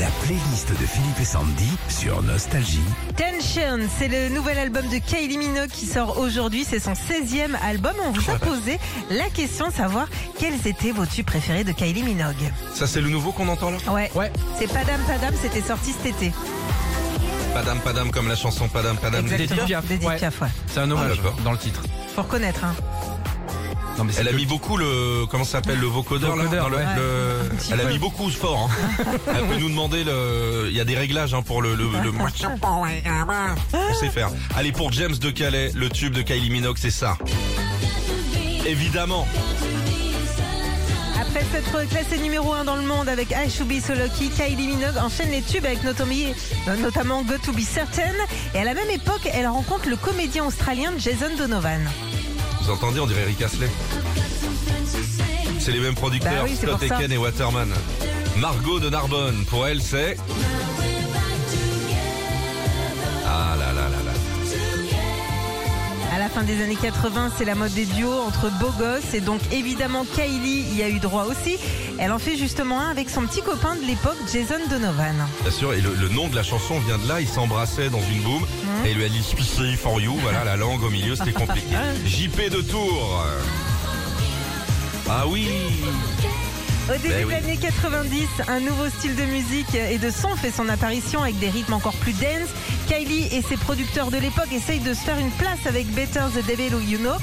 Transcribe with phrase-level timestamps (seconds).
[0.00, 2.80] La playlist de Philippe et Sandy sur Nostalgie.
[3.16, 6.64] Tension, c'est le nouvel album de Kylie Minogue qui sort aujourd'hui.
[6.68, 7.92] C'est son 16e album.
[8.04, 8.78] On vous a posé
[9.10, 10.08] la question de savoir
[10.38, 12.34] quels étaient vos tubes préférés de Kylie Minogue.
[12.74, 14.10] Ça, c'est le nouveau qu'on entend là Ouais.
[14.14, 14.32] Ouais.
[14.58, 16.32] C'est Padam Padam, c'était sorti cet été.
[17.52, 19.26] Padam Padam comme la chanson Padam Padam.
[19.26, 19.66] Exactement.
[19.66, 19.84] Piaf.
[19.90, 20.16] Ouais.
[20.16, 20.48] Piaf, ouais.
[20.72, 21.36] C'est un hommage Ah, d'accord.
[21.44, 21.82] dans le titre.
[22.14, 22.74] Faut reconnaître, hein.
[24.00, 26.64] Non, mais c'est Elle a mis beaucoup le comment ça s'appelle le vocodeur là Vocodeur,
[26.64, 26.84] dans le- ouais.
[26.96, 28.70] le- Un petit Elle a mis beaucoup fort.
[28.70, 29.04] Hein.
[29.36, 30.68] Elle peut nous demander le.
[30.70, 31.84] Il y a des réglages hein, pour le le.
[31.84, 32.10] le...
[33.74, 34.30] On sait faire.
[34.56, 37.18] Allez pour James de Calais, le tube de Kylie Minogue, c'est ça.
[38.66, 39.28] Évidemment.
[41.20, 44.66] Après s'être classée numéro 1 dans le monde avec I Should Be So Lucky, Kylie
[44.66, 46.14] Minogue enchaîne les tubes avec notamment,
[46.80, 48.12] notamment Go To Be Certain.
[48.54, 51.82] Et à la même époque, elle rencontre le comédien australien Jason Donovan.
[52.70, 53.68] Vous entendez, on dirait Rick Astley.
[55.58, 56.80] C'est les mêmes producteurs, Bah oui, Scott.
[56.80, 57.68] Eken et Waterman.
[58.36, 60.16] Margot de Narbonne, pour elle c'est.
[66.40, 70.06] Fin des années 80, c'est la mode des duos entre beaux gosses et donc évidemment
[70.14, 71.58] Kylie y a eu droit aussi.
[71.98, 75.16] Elle en fait justement un avec son petit copain de l'époque, Jason Donovan.
[75.42, 78.00] Bien sûr, et le, le nom de la chanson vient de là, ils s'embrassaient dans
[78.10, 78.86] une boum Mmh.
[78.86, 81.74] et lui a dit Spicey for you, voilà la langue au milieu, c'était compliqué.
[82.06, 83.22] JP de Tours.
[85.10, 85.48] Ah oui
[86.88, 87.32] Au début Ben de oui.
[87.32, 91.50] l'année 90, un nouveau style de musique et de son fait son apparition avec des
[91.50, 92.48] rythmes encore plus dense.
[92.90, 96.44] Kylie et ses producteurs de l'époque essayent de se faire une place avec Better the
[96.44, 97.14] Devil Who You Know.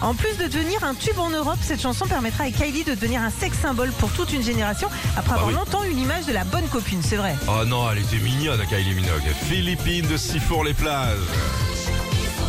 [0.00, 3.20] En plus de devenir un tube en Europe, cette chanson permettra à Kylie de devenir
[3.22, 5.54] un sex symbole pour toute une génération après avoir oui.
[5.54, 7.34] longtemps eu l'image de la bonne copine, c'est vrai.
[7.48, 9.34] Oh non, elle était mignonne Kylie Minogue.
[9.48, 11.75] Philippines de Sifour-les-Plages.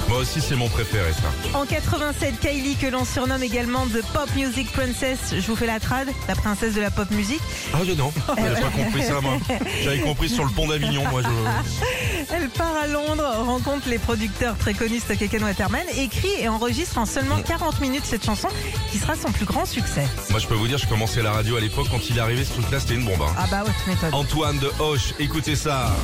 [0.07, 1.57] Moi aussi c'est mon préféré ça.
[1.57, 5.79] En 87, Kylie, que l'on surnomme également The Pop Music Princess, je vous fais la
[5.79, 7.39] trad, la princesse de la pop music.
[7.73, 9.37] Ah non, j'avais pas compris ça moi.
[9.83, 11.27] J'avais compris sur le pont d'Avignon, moi je...
[12.33, 17.05] Elle part à Londres, rencontre les producteurs très connus Stock Waterman, écrit et enregistre en
[17.05, 18.49] seulement 40 minutes cette chanson
[18.91, 20.05] qui sera son plus grand succès.
[20.29, 22.43] Moi je peux vous dire, je commençais la radio à l'époque, quand il est arrivé
[22.45, 23.21] ce truc-là, c'était une bombe.
[23.21, 23.33] hein.
[23.37, 24.13] Ah bah ouais, tu m'étonnes.
[24.13, 25.95] Antoine de Hoche, écoutez ça.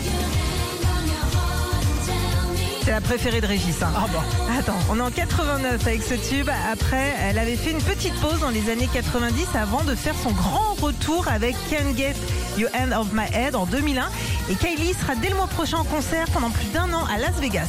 [2.83, 3.81] C'est la préférée de Régis.
[3.81, 3.91] hein.
[3.95, 4.23] Ah bah.
[4.59, 6.49] Attends, on est en 89 avec ce tube.
[6.71, 10.31] Après, elle avait fait une petite pause dans les années 90 avant de faire son
[10.31, 12.15] grand retour avec Can't Get
[12.57, 14.09] You End of My Head en 2001.
[14.49, 17.35] Et Kylie sera dès le mois prochain en concert pendant plus d'un an à Las
[17.39, 17.67] Vegas.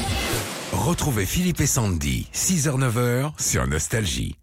[0.73, 4.37] Retrouvez Philippe et Sandy, 6h-9h sur Nostalgie.